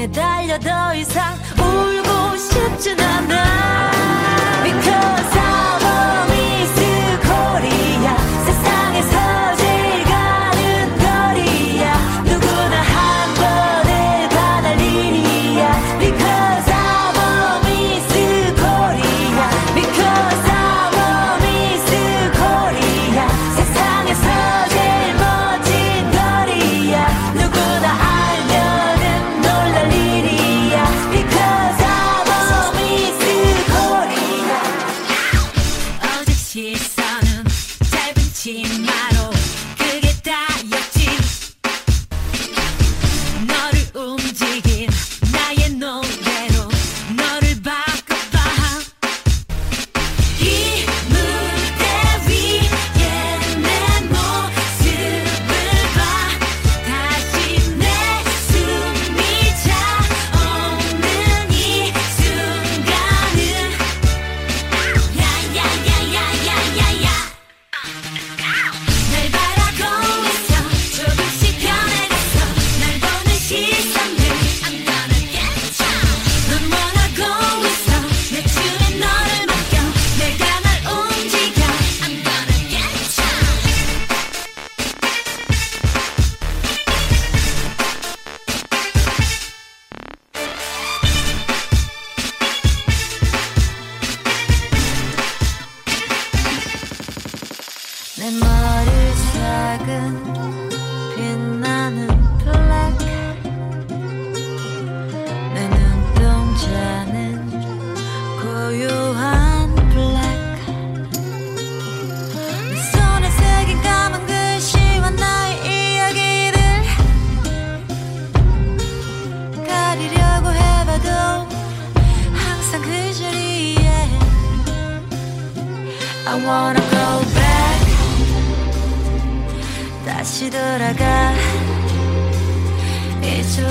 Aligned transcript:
매달려 0.00 0.58
더 0.58 0.94
이상 0.94 1.36
울고 1.58 2.36
싶진 2.38 2.98
않아. 2.98 3.99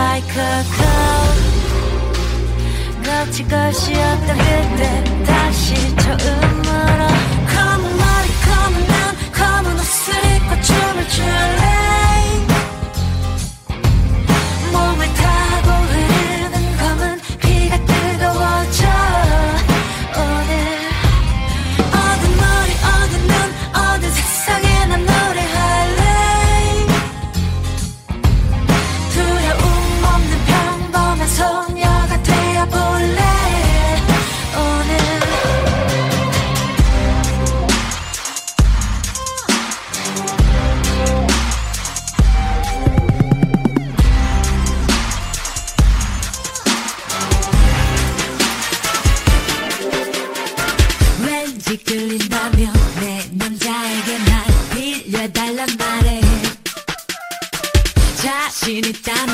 like 0.00 0.36
a 0.36 0.52
cloud. 0.74 1.38
거칠것이 3.04 3.92
어떤 3.94 4.28
그때 4.38 4.82
다시 5.24 5.74
처음으로 5.96 7.02
그려달란 55.20 55.68
말에 55.76 56.20
자신 58.22 58.82
있다면 58.82 59.29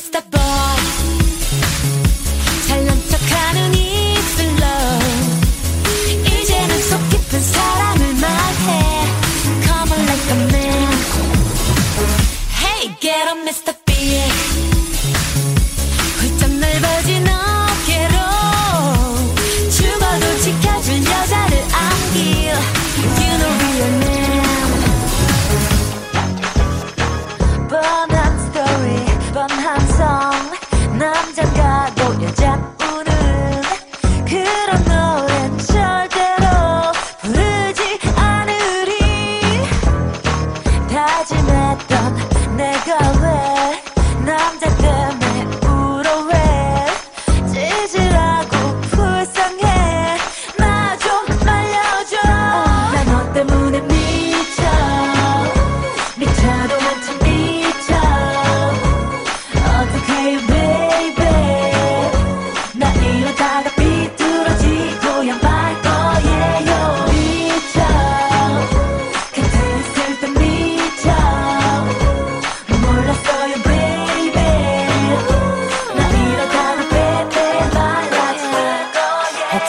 esta 0.00 0.39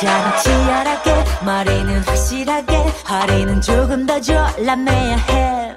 가장 0.01 0.35
치열하게 0.41 1.23
머리는 1.45 2.01
확실하게 2.01 2.75
허리는 3.07 3.61
조금 3.61 4.07
더 4.07 4.19
졸라매야 4.19 5.15
해. 5.15 5.75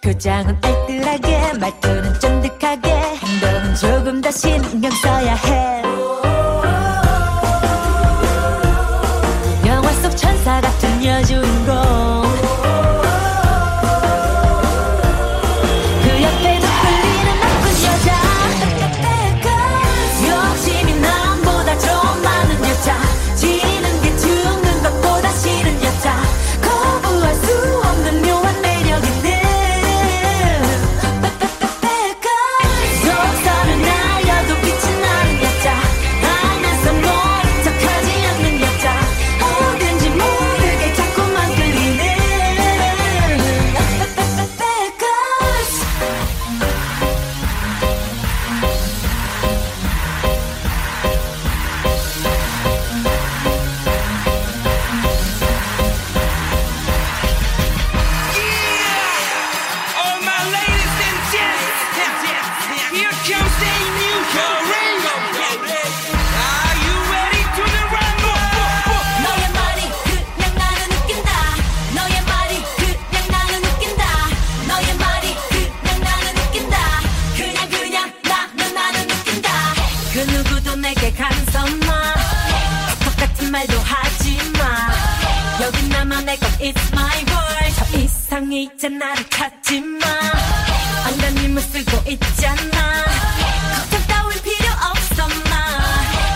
표정은 0.00 0.58
알뜰하게 0.62 1.52
말투는 1.60 2.18
쫀득하게 2.18 2.90
행동은 2.90 3.74
조금 3.74 4.22
더 4.22 4.30
신경 4.30 4.90
써야 4.92 5.34
해. 5.34 5.82
영화 9.66 9.92
속 10.00 10.16
천사 10.16 10.58
같은 10.58 11.04
여주인공. 11.04 12.05
여긴 85.66 85.88
나만의 85.88 86.38
것 86.38 86.46
It's 86.60 86.92
my 86.92 87.24
world. 87.26 87.74
더 87.92 87.98
이상이잖아 87.98 88.98
나를 89.06 89.28
찾지마. 89.28 90.06
안간힘을 91.06 91.60
쓰고 91.60 92.08
있잖아. 92.08 93.04
걱정 93.74 94.06
따윈 94.06 94.42
필요 94.42 94.70
없어 94.90 95.26
마. 95.50 95.52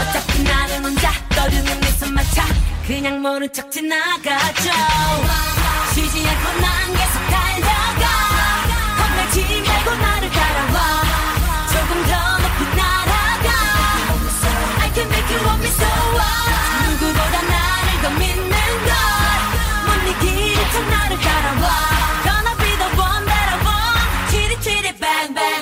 어차피 0.02 0.42
나는 0.42 0.84
혼자 0.84 1.12
떠드는 1.28 1.80
내 1.80 1.86
손만 1.92 2.24
차. 2.34 2.44
그냥 2.88 3.22
모른 3.22 3.48
척 3.52 3.70
지나가죠. 3.70 4.70
쉬지 5.94 6.28
않고 6.28 6.60
난 6.60 6.92
계속 6.96 7.26
달려가. 7.30 8.04
겁내지 8.98 9.62
말고 9.62 9.94
나를 9.94 10.30
따라와. 10.30 11.02
조금 11.72 12.04
더 12.06 12.38
높이 12.38 12.76
날아가. 12.76 13.48
I 14.82 14.90
can 14.92 15.06
make 15.08 15.30
you 15.36 15.44
want 15.46 15.62
me 15.62 15.68
so 15.70 15.86
wild 15.86 17.00
누구보다 17.00 17.49
gonna 21.26 21.54
walk, 21.62 22.24
gonna 22.24 22.54
be 22.62 22.72
the 22.82 22.90
one 22.96 23.24
that 23.30 23.46
I 23.54 23.56
want. 23.66 24.30
Chitty 24.32 24.56
chitty 24.64 24.92
bang 25.00 25.34
bang. 25.34 25.59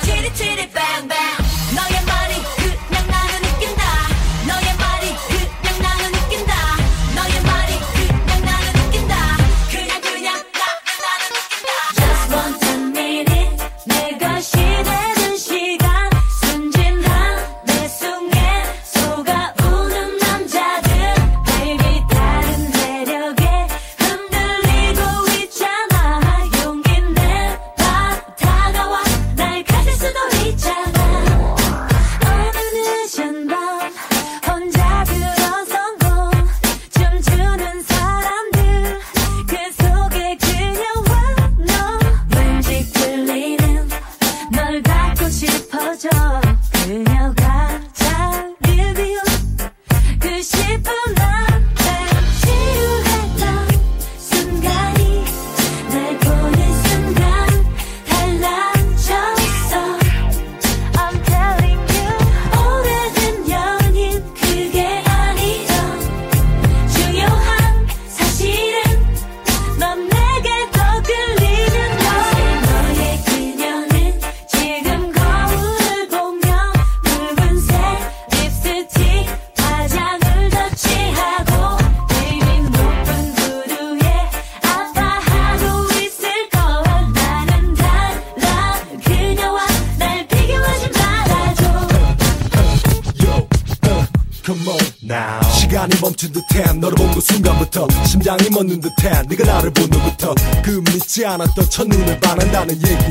come 94.48 94.66
on 94.68 94.78
now. 95.04 95.40
시간이 95.52 95.94
멈춘 96.00 96.32
듯해 96.32 96.72
너를 96.72 96.94
본 96.96 97.08
그 97.12 97.20
순간부터 97.20 97.86
심장이 98.06 98.48
멎는 98.50 98.80
듯해 98.80 99.22
네가 99.28 99.44
나를 99.44 99.70
본 99.72 99.92
후부터 99.92 100.34
그 100.62 100.82
믿지 100.92 101.26
않았던 101.26 101.68
첫눈을 101.68 102.20
반한다는 102.20 102.76
얘기. 102.76 103.04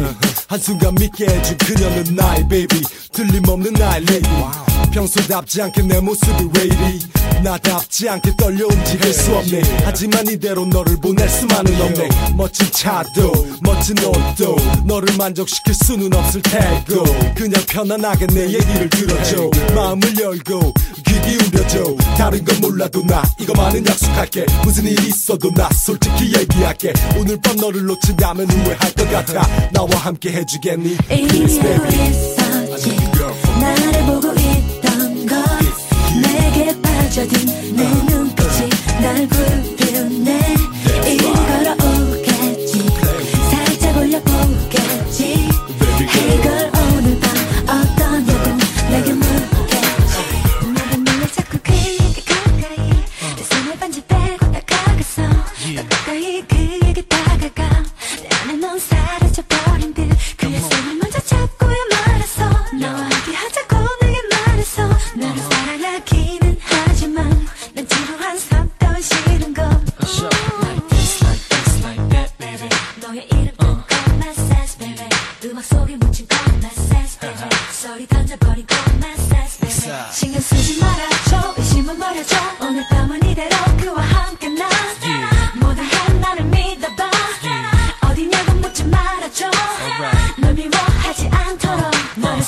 한순간 0.47 0.95
믿게 0.95 1.25
해준 1.27 1.57
그녀는 1.57 2.15
나의 2.15 2.47
baby. 2.47 2.81
틀림없는 3.11 3.73
나의 3.73 4.03
lady. 4.03 4.43
평소답지 4.91 5.61
않게 5.61 5.81
내 5.83 5.99
모습이 5.99 6.49
왜 6.57 6.63
이리 6.65 6.99
나답지 7.43 8.09
않게 8.09 8.35
떨려 8.37 8.65
움직일 8.67 9.13
수 9.13 9.35
없네. 9.35 9.61
하지만 9.83 10.27
이대로 10.27 10.65
너를 10.65 10.97
보낼 10.97 11.29
수만은 11.29 11.81
없네. 11.81 12.09
멋진 12.35 12.67
차도 12.71 13.31
멋진 13.61 13.97
옷도 13.99 14.55
너를 14.85 15.15
만족시킬 15.17 15.73
수는 15.73 16.13
없을 16.13 16.41
테고 16.41 17.03
그냥 17.35 17.61
편안하게 17.67 18.27
내 18.27 18.47
얘기를 18.47 18.89
들어줘. 18.89 19.49
마음을 19.75 20.19
열고 20.19 20.73
귀 21.05 21.21
기울여줘. 21.21 21.95
다른 22.17 22.43
건 22.43 22.59
몰라도 22.61 23.05
나 23.05 23.23
이거만은 23.39 23.85
약속할게. 23.85 24.45
무슨 24.63 24.85
일이 24.85 25.07
있어도 25.07 25.53
나 25.53 25.69
솔직히 25.71 26.33
얘기할게. 26.37 26.93
오늘 27.17 27.39
밤 27.41 27.55
너를 27.57 27.85
놓친다면 27.85 28.49
후회할 28.49 28.93
것 28.93 29.11
같아. 29.11 29.47
나와 29.71 29.89
함께 29.97 30.31
해주겠니? 30.31 30.97
Please 31.07 31.59
baby. 31.61 32.37
나를 33.59 34.05
내게 37.17 37.35
빠져 37.75 38.26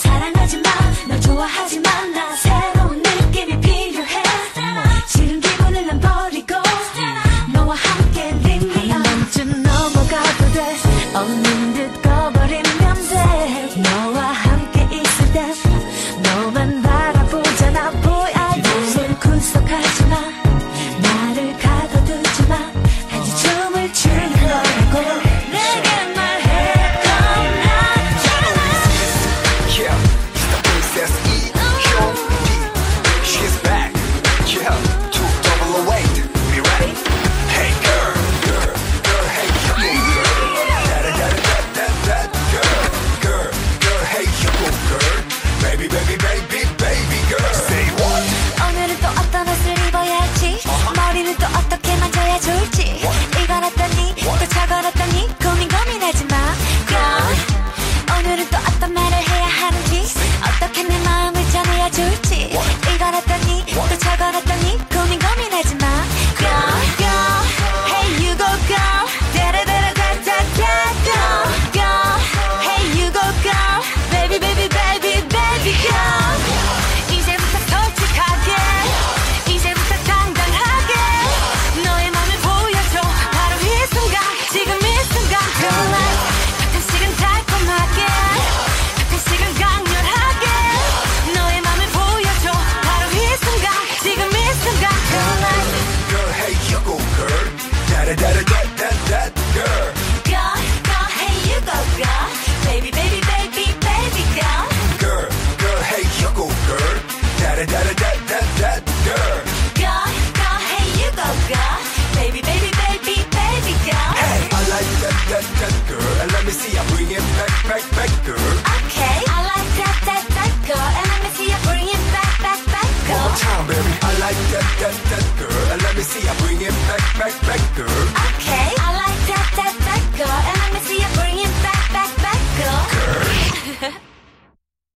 사랑하지만 0.10 0.74
널 1.08 1.22
좋아하지만 1.22 2.19
차가라 54.50 54.92